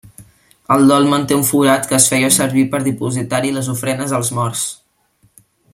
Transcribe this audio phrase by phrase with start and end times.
[0.75, 4.65] El dolmen té un forat que es feia servir per dipositar-hi les ofrenes als morts.